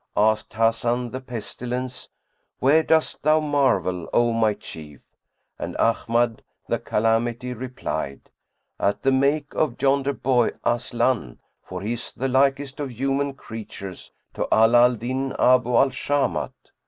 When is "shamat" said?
15.91-16.53